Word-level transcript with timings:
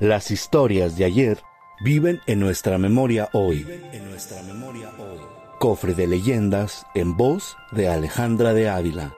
Las 0.00 0.30
historias 0.30 0.96
de 0.96 1.04
ayer 1.04 1.38
viven 1.84 2.20
en 2.26 2.40
nuestra 2.40 2.78
memoria 2.78 3.28
hoy. 3.32 3.66
En 3.92 4.08
nuestra 4.08 4.42
memoria 4.42 4.90
hoy. 4.98 5.18
Cofre 5.58 5.94
de 5.94 6.06
leyendas 6.06 6.86
en 6.94 7.16
voz 7.16 7.56
de 7.72 7.88
Alejandra 7.88 8.54
de 8.54 8.70
Ávila. 8.70 9.14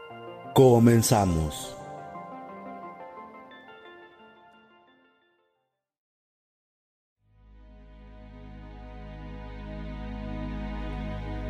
Comenzamos. 0.54 1.76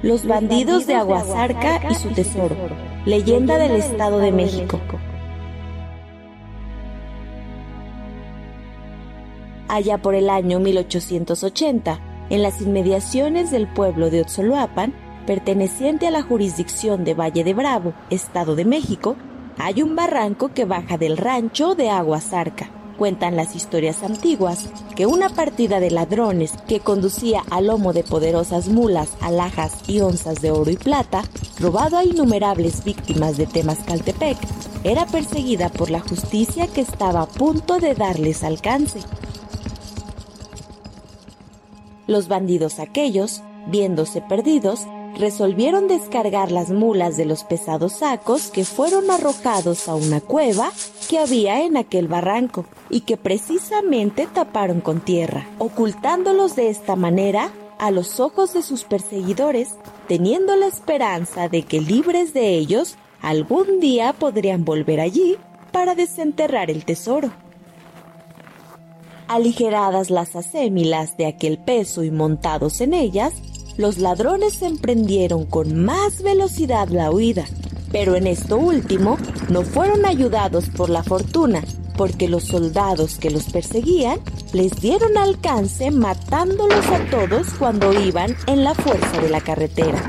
Los 0.02 0.26
bandidos 0.26 0.88
de 0.88 0.96
Aguasarca 0.96 1.80
y 1.88 1.94
su 1.94 2.08
tesoro. 2.08 2.56
Leyenda 3.06 3.56
del 3.56 3.76
Estado 3.76 4.18
de 4.18 4.32
México. 4.32 4.80
Allá 9.68 9.98
por 9.98 10.16
el 10.16 10.28
año 10.28 10.58
1880, 10.58 12.00
en 12.30 12.42
las 12.42 12.60
inmediaciones 12.60 13.52
del 13.52 13.68
pueblo 13.68 14.10
de 14.10 14.22
Otzoloapan, 14.22 14.92
perteneciente 15.24 16.08
a 16.08 16.10
la 16.10 16.22
jurisdicción 16.22 17.04
de 17.04 17.14
Valle 17.14 17.44
de 17.44 17.54
Bravo, 17.54 17.94
Estado 18.10 18.56
de 18.56 18.64
México, 18.64 19.14
hay 19.56 19.82
un 19.82 19.94
barranco 19.94 20.48
que 20.48 20.64
baja 20.64 20.98
del 20.98 21.16
rancho 21.16 21.76
de 21.76 21.90
Aguasarca 21.90 22.81
cuentan 22.92 23.36
las 23.36 23.56
historias 23.56 24.02
antiguas 24.02 24.68
que 24.96 25.06
una 25.06 25.28
partida 25.28 25.80
de 25.80 25.90
ladrones 25.90 26.52
que 26.68 26.80
conducía 26.80 27.42
a 27.50 27.60
lomo 27.60 27.92
de 27.92 28.04
poderosas 28.04 28.68
mulas, 28.68 29.10
alhajas 29.20 29.88
y 29.88 30.00
onzas 30.00 30.40
de 30.40 30.50
oro 30.50 30.70
y 30.70 30.76
plata, 30.76 31.22
robado 31.58 31.96
a 31.96 32.04
innumerables 32.04 32.84
víctimas 32.84 33.36
de 33.36 33.46
Temascaltepec, 33.46 34.38
era 34.84 35.06
perseguida 35.06 35.68
por 35.68 35.90
la 35.90 36.00
justicia 36.00 36.66
que 36.66 36.80
estaba 36.80 37.22
a 37.22 37.26
punto 37.26 37.78
de 37.78 37.94
darles 37.94 38.42
alcance. 38.42 39.00
Los 42.06 42.28
bandidos 42.28 42.78
aquellos, 42.78 43.42
viéndose 43.68 44.20
perdidos, 44.20 44.86
resolvieron 45.22 45.86
descargar 45.86 46.50
las 46.50 46.70
mulas 46.70 47.16
de 47.16 47.26
los 47.26 47.44
pesados 47.44 47.98
sacos 48.00 48.50
que 48.50 48.64
fueron 48.64 49.08
arrojados 49.08 49.86
a 49.88 49.94
una 49.94 50.20
cueva 50.20 50.72
que 51.08 51.20
había 51.20 51.62
en 51.62 51.76
aquel 51.76 52.08
barranco 52.08 52.66
y 52.90 53.02
que 53.02 53.16
precisamente 53.16 54.26
taparon 54.26 54.80
con 54.80 55.00
tierra, 55.00 55.46
ocultándolos 55.60 56.56
de 56.56 56.70
esta 56.70 56.96
manera 56.96 57.52
a 57.78 57.92
los 57.92 58.18
ojos 58.18 58.52
de 58.52 58.62
sus 58.62 58.82
perseguidores, 58.82 59.76
teniendo 60.08 60.56
la 60.56 60.66
esperanza 60.66 61.48
de 61.48 61.62
que 61.62 61.80
libres 61.80 62.34
de 62.34 62.56
ellos 62.56 62.96
algún 63.20 63.78
día 63.78 64.14
podrían 64.14 64.64
volver 64.64 64.98
allí 64.98 65.36
para 65.70 65.94
desenterrar 65.94 66.68
el 66.68 66.84
tesoro. 66.84 67.30
Aligeradas 69.28 70.10
las 70.10 70.34
acémilas 70.34 71.16
de 71.16 71.26
aquel 71.26 71.58
peso 71.58 72.02
y 72.02 72.10
montados 72.10 72.80
en 72.80 72.92
ellas, 72.92 73.34
los 73.76 73.98
ladrones 73.98 74.60
emprendieron 74.62 75.46
con 75.46 75.84
más 75.84 76.22
velocidad 76.22 76.88
la 76.88 77.10
huida, 77.10 77.44
pero 77.90 78.16
en 78.16 78.26
esto 78.26 78.58
último 78.58 79.16
no 79.48 79.62
fueron 79.62 80.04
ayudados 80.04 80.68
por 80.68 80.90
la 80.90 81.02
fortuna, 81.02 81.62
porque 81.96 82.28
los 82.28 82.44
soldados 82.44 83.16
que 83.18 83.30
los 83.30 83.44
perseguían 83.44 84.20
les 84.52 84.72
dieron 84.80 85.16
alcance 85.16 85.90
matándolos 85.90 86.86
a 86.86 87.10
todos 87.10 87.48
cuando 87.58 87.92
iban 87.92 88.36
en 88.46 88.64
la 88.64 88.74
fuerza 88.74 89.20
de 89.20 89.30
la 89.30 89.40
carretera. 89.40 90.00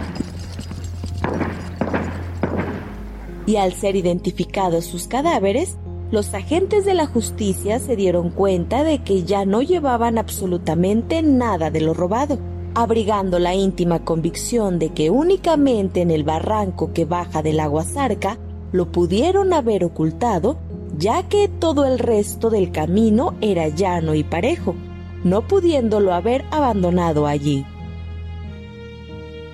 Y 3.46 3.58
al 3.58 3.74
ser 3.74 3.96
identificados 3.96 4.86
sus 4.86 5.08
cadáveres, 5.08 5.76
los 6.12 6.34
agentes 6.34 6.86
de 6.86 6.94
la 6.94 7.08
justicia 7.08 7.80
se 7.80 7.96
dieron 7.96 8.30
cuenta 8.30 8.84
de 8.84 9.04
que 9.04 9.24
ya 9.24 9.46
no 9.46 9.62
llevaban 9.62 10.18
absolutamente 10.18 11.22
nada 11.22 11.70
de 11.70 11.82
lo 11.82 11.94
robado 11.94 12.40
abrigando 12.76 13.40
la 13.40 13.54
íntima 13.54 14.04
convicción 14.04 14.80
de 14.80 14.90
que 14.90 15.10
únicamente 15.10 16.02
en 16.02 16.12
el 16.12 16.24
barranco 16.24 16.92
que 16.94 17.06
baja 17.06 17.42
del 17.42 17.60
agua 17.60 17.84
zarca 17.84 18.38
lo 18.72 18.92
pudieron 18.92 19.54
haber 19.54 19.86
ocultado, 19.86 20.58
ya 20.98 21.24
que 21.24 21.48
todo 21.48 21.86
el 21.86 22.00
resto 22.00 22.50
del 22.50 22.72
camino 22.72 23.36
era 23.42 23.68
llano 23.68 24.16
y 24.16 24.24
parejo, 24.24 24.76
no 25.24 25.48
pudiéndolo 25.48 26.14
haber 26.14 26.44
abandonado 26.52 27.28
allí. 27.28 27.66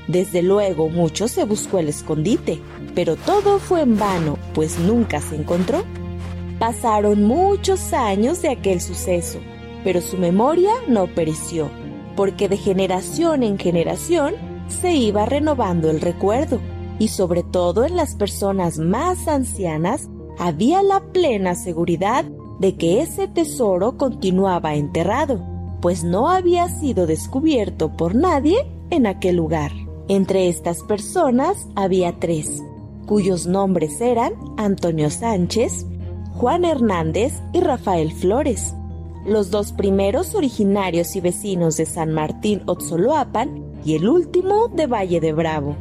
Desde 0.08 0.42
luego 0.42 0.90
mucho 0.90 1.28
se 1.28 1.44
buscó 1.44 1.80
el 1.80 1.90
escondite, 1.90 2.60
pero 2.96 3.16
todo 3.16 3.60
fue 3.60 3.82
en 3.82 3.98
vano, 3.98 4.38
pues 4.54 4.80
nunca 4.80 5.22
se 5.22 5.36
encontró. 5.36 5.84
Pasaron 6.58 7.24
muchos 7.24 7.94
años 7.94 8.42
de 8.42 8.50
aquel 8.50 8.82
suceso, 8.82 9.40
pero 9.84 10.02
su 10.02 10.18
memoria 10.18 10.72
no 10.88 11.08
pereció 11.08 11.70
porque 12.16 12.50
de 12.50 12.58
generación 12.58 13.44
en 13.44 13.58
generación 13.58 14.34
se 14.68 14.94
iba 14.94 15.26
renovando 15.26 15.90
el 15.90 16.02
recuerdo 16.02 16.60
y 17.00 17.08
sobre 17.08 17.44
todo 17.44 17.86
en 17.86 17.96
las 17.96 18.16
personas 18.16 18.78
más 18.78 19.28
ancianas 19.28 20.10
había 20.38 20.84
la 20.84 21.02
plena 21.12 21.56
seguridad 21.56 22.26
de 22.60 22.76
que 22.76 23.02
ese 23.02 23.28
tesoro 23.28 23.98
continuaba 23.98 24.76
enterrado, 24.76 25.42
pues 25.82 26.04
no 26.04 26.30
había 26.30 26.68
sido 26.68 27.08
descubierto 27.08 27.96
por 27.96 28.16
nadie 28.16 28.66
en 28.90 29.08
aquel 29.08 29.38
lugar. 29.38 29.72
Entre 30.08 30.50
estas 30.50 30.84
personas 30.84 31.68
había 31.76 32.20
tres, 32.20 32.62
cuyos 33.06 33.48
nombres 33.48 34.02
eran 34.02 34.34
Antonio 34.58 35.10
Sánchez, 35.10 35.86
Juan 36.34 36.66
Hernández 36.66 37.34
y 37.54 37.62
Rafael 37.62 38.12
Flores 38.12 38.74
los 39.26 39.52
dos 39.52 39.74
primeros 39.74 40.36
originarios 40.36 41.16
y 41.16 41.22
vecinos 41.22 41.78
de 41.78 41.86
San 41.86 42.12
Martín 42.14 42.62
Otzoloapan 42.66 43.74
y 43.84 43.96
el 43.96 44.08
último 44.08 44.68
de 44.70 44.88
Valle 44.88 45.20
de 45.20 45.34
Bravo. 45.34 45.76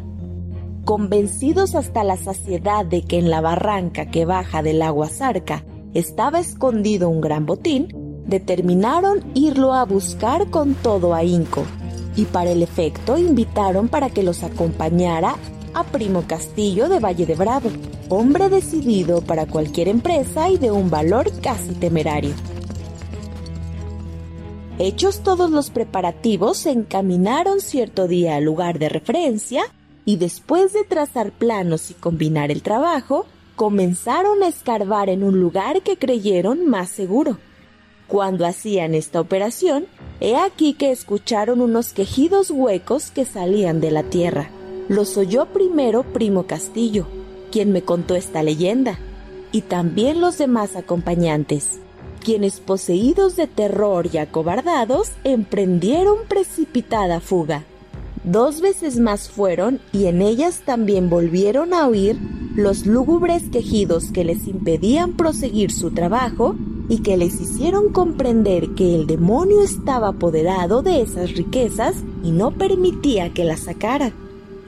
Convencidos 0.84 1.74
hasta 1.74 2.04
la 2.04 2.16
saciedad 2.16 2.84
de 2.84 3.02
que 3.02 3.18
en 3.18 3.30
la 3.30 3.40
barranca 3.40 4.06
que 4.06 4.24
baja 4.24 4.62
del 4.62 4.82
agua 4.82 5.08
zarca 5.08 5.64
estaba 5.94 6.40
escondido 6.40 7.08
un 7.08 7.20
gran 7.20 7.46
botín, 7.46 7.88
determinaron 8.26 9.24
irlo 9.34 9.74
a 9.74 9.84
buscar 9.84 10.50
con 10.50 10.74
todo 10.74 11.14
ahínco 11.14 11.64
y 12.16 12.24
para 12.24 12.50
el 12.50 12.62
efecto 12.62 13.16
invitaron 13.16 13.88
para 13.88 14.10
que 14.10 14.22
los 14.22 14.42
acompañara 14.42 15.36
a 15.74 15.84
Primo 15.84 16.24
Castillo 16.26 16.88
de 16.88 16.98
Valle 16.98 17.26
de 17.26 17.36
Bravo, 17.36 17.70
hombre 18.08 18.48
decidido 18.48 19.20
para 19.20 19.46
cualquier 19.46 19.88
empresa 19.88 20.48
y 20.48 20.58
de 20.58 20.70
un 20.70 20.90
valor 20.90 21.30
casi 21.40 21.74
temerario. 21.74 22.32
Hechos 24.80 25.24
todos 25.24 25.50
los 25.50 25.70
preparativos, 25.70 26.58
se 26.58 26.70
encaminaron 26.70 27.60
cierto 27.60 28.06
día 28.06 28.36
al 28.36 28.44
lugar 28.44 28.78
de 28.78 28.88
referencia 28.88 29.64
y 30.04 30.16
después 30.16 30.72
de 30.72 30.84
trazar 30.84 31.32
planos 31.32 31.90
y 31.90 31.94
combinar 31.94 32.52
el 32.52 32.62
trabajo, 32.62 33.26
comenzaron 33.56 34.44
a 34.44 34.46
escarbar 34.46 35.08
en 35.08 35.24
un 35.24 35.40
lugar 35.40 35.82
que 35.82 35.96
creyeron 35.96 36.68
más 36.68 36.90
seguro. 36.90 37.38
Cuando 38.06 38.46
hacían 38.46 38.94
esta 38.94 39.20
operación, 39.20 39.86
he 40.20 40.36
aquí 40.36 40.74
que 40.74 40.92
escucharon 40.92 41.60
unos 41.60 41.92
quejidos 41.92 42.52
huecos 42.52 43.10
que 43.10 43.24
salían 43.24 43.80
de 43.80 43.90
la 43.90 44.04
tierra. 44.04 44.48
Los 44.88 45.16
oyó 45.16 45.46
primero 45.46 46.04
Primo 46.04 46.44
Castillo, 46.44 47.08
quien 47.50 47.72
me 47.72 47.82
contó 47.82 48.14
esta 48.14 48.44
leyenda, 48.44 48.96
y 49.50 49.62
también 49.62 50.20
los 50.20 50.38
demás 50.38 50.76
acompañantes, 50.76 51.80
quienes 52.28 52.60
poseídos 52.60 53.36
de 53.36 53.46
terror 53.46 54.06
y 54.12 54.18
acobardados 54.18 55.12
emprendieron 55.24 56.16
precipitada 56.28 57.20
fuga. 57.20 57.64
Dos 58.22 58.60
veces 58.60 58.98
más 58.98 59.30
fueron 59.30 59.80
y 59.94 60.08
en 60.08 60.20
ellas 60.20 60.60
también 60.66 61.08
volvieron 61.08 61.72
a 61.72 61.88
oír 61.88 62.18
los 62.54 62.84
lúgubres 62.84 63.44
quejidos 63.50 64.12
que 64.12 64.24
les 64.24 64.46
impedían 64.46 65.14
proseguir 65.14 65.72
su 65.72 65.92
trabajo 65.92 66.54
y 66.90 66.98
que 66.98 67.16
les 67.16 67.40
hicieron 67.40 67.94
comprender 67.94 68.74
que 68.74 68.94
el 68.94 69.06
demonio 69.06 69.62
estaba 69.62 70.08
apoderado 70.08 70.82
de 70.82 71.00
esas 71.00 71.34
riquezas 71.34 71.96
y 72.22 72.30
no 72.30 72.50
permitía 72.50 73.32
que 73.32 73.44
las 73.44 73.60
sacaran. 73.60 74.12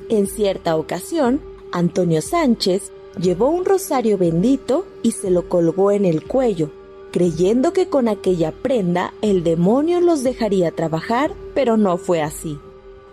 En 0.09 0.29
cierta 0.29 0.77
ocasión, 0.77 1.43
Antonio 1.73 2.23
Sánchez 2.23 2.91
llevó 3.21 3.51
un 3.51 3.67
rosario 3.67 4.17
bendito 4.17 4.87
y 5.03 5.11
se 5.11 5.31
lo 5.31 5.47
colgó 5.51 5.91
en 5.91 6.07
el 6.07 6.25
cuello, 6.25 6.71
creyendo 7.11 7.73
que 7.73 7.89
con 7.89 8.09
aquella 8.09 8.53
prenda 8.53 9.13
el 9.23 9.43
demonio 9.43 10.01
los 10.01 10.23
dejaría 10.23 10.71
trabajar, 10.71 11.35
pero 11.55 11.77
no 11.77 11.97
fue 11.97 12.23
así, 12.23 12.59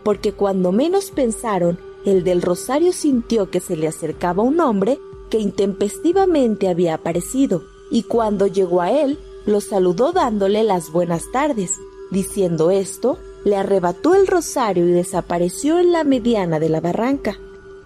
porque 0.03 0.33
cuando 0.33 0.71
menos 0.71 1.11
pensaron, 1.11 1.79
el 2.05 2.23
del 2.23 2.41
rosario 2.41 2.93
sintió 2.93 3.49
que 3.49 3.59
se 3.59 3.75
le 3.75 3.87
acercaba 3.87 4.43
un 4.43 4.59
hombre 4.59 4.99
que 5.29 5.39
intempestivamente 5.39 6.69
había 6.69 6.93
aparecido, 6.93 7.63
y 7.91 8.03
cuando 8.03 8.47
llegó 8.47 8.81
a 8.81 8.91
él, 8.91 9.19
lo 9.45 9.61
saludó 9.61 10.11
dándole 10.11 10.63
las 10.63 10.91
buenas 10.91 11.31
tardes. 11.31 11.77
Diciendo 12.11 12.71
esto, 12.71 13.17
le 13.43 13.55
arrebató 13.55 14.15
el 14.15 14.27
rosario 14.27 14.87
y 14.87 14.91
desapareció 14.91 15.79
en 15.79 15.91
la 15.91 16.03
mediana 16.03 16.59
de 16.59 16.69
la 16.69 16.81
barranca. 16.81 17.39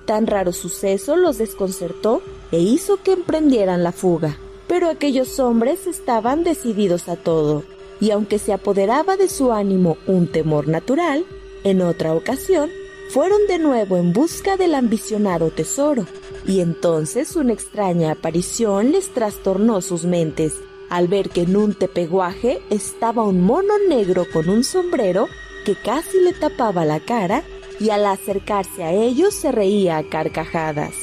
Tan 0.06 0.28
raro 0.28 0.54
suceso 0.54 1.16
los 1.16 1.38
desconcertó 1.38 2.22
e 2.52 2.60
hizo 2.60 2.98
que 2.98 3.14
emprendieran 3.14 3.84
la 3.84 3.92
fuga. 3.92 4.38
Pero 4.72 4.88
aquellos 4.88 5.38
hombres 5.42 5.86
estaban 5.86 6.46
decididos 6.46 7.10
a 7.10 7.18
todo, 7.18 7.66
y 8.00 8.12
aunque 8.12 8.40
se 8.40 8.54
apoderaba 8.54 9.18
de 9.18 9.28
su 9.28 9.52
ánimo 9.52 9.98
un 10.08 10.28
temor 10.28 10.70
natural, 10.70 11.26
en 11.66 11.82
otra 11.82 12.14
ocasión 12.14 12.70
fueron 13.10 13.40
de 13.50 13.60
nuevo 13.60 13.98
en 13.98 14.14
busca 14.14 14.56
del 14.56 14.76
ambicionado 14.76 15.50
tesoro, 15.50 16.06
y 16.48 16.62
entonces 16.62 17.36
una 17.36 17.52
extraña 17.52 18.12
aparición 18.12 18.94
les 18.94 19.10
trastornó 19.10 19.82
sus 19.82 20.06
mentes 20.06 20.54
al 20.90 21.10
ver 21.10 21.32
que 21.32 21.42
en 21.42 21.58
un 21.58 21.74
tepeguaje 21.74 22.62
estaba 22.70 23.26
un 23.26 23.42
mono 23.42 23.74
negro 23.90 24.26
con 24.32 24.48
un 24.48 24.64
sombrero 24.64 25.28
que 25.66 25.76
casi 25.76 26.18
le 26.22 26.32
tapaba 26.32 26.86
la 26.86 27.02
cara 27.02 27.44
y 27.78 27.90
al 27.90 28.06
acercarse 28.06 28.86
a 28.86 28.94
ellos 28.94 29.34
se 29.34 29.52
reía 29.52 29.98
a 29.98 30.04
carcajadas. 30.04 30.94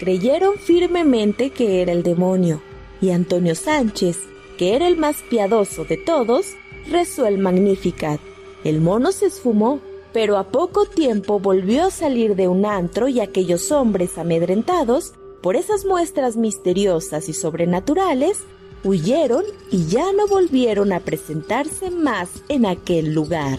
Creyeron 0.00 0.56
firmemente 0.56 1.50
que 1.50 1.82
era 1.82 1.92
el 1.92 2.02
demonio, 2.02 2.62
y 3.02 3.10
Antonio 3.10 3.54
Sánchez, 3.54 4.16
que 4.56 4.74
era 4.74 4.86
el 4.86 4.96
más 4.96 5.16
piadoso 5.28 5.84
de 5.84 5.98
todos, 5.98 6.54
rezó 6.88 7.26
el 7.26 7.36
Magnificat. 7.36 8.20
El 8.64 8.80
mono 8.80 9.12
se 9.12 9.26
esfumó, 9.26 9.80
pero 10.12 10.38
a 10.38 10.48
poco 10.48 10.86
tiempo 10.86 11.40
volvió 11.40 11.84
a 11.84 11.90
salir 11.90 12.36
de 12.36 12.48
un 12.48 12.64
antro 12.64 13.08
y 13.08 13.20
aquellos 13.20 13.72
hombres 13.72 14.16
amedrentados 14.18 15.14
por 15.42 15.56
esas 15.56 15.84
muestras 15.84 16.36
misteriosas 16.36 17.28
y 17.28 17.32
sobrenaturales, 17.32 18.38
huyeron 18.84 19.44
y 19.70 19.86
ya 19.86 20.12
no 20.12 20.28
volvieron 20.28 20.92
a 20.92 21.00
presentarse 21.00 21.90
más 21.90 22.30
en 22.48 22.66
aquel 22.66 23.12
lugar. 23.12 23.58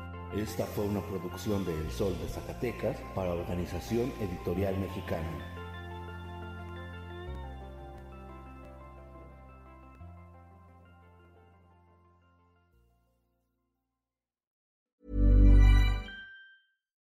Esta 0.35 0.65
fue 0.65 0.85
una 0.85 1.01
producción 1.01 1.65
de 1.65 1.73
El 1.77 1.91
Sol 1.91 2.17
de 2.21 2.29
Zacatecas 2.29 2.97
para 3.13 3.33
Organización 3.33 4.13
Editorial 4.21 4.77
Mexicana. 4.77 5.60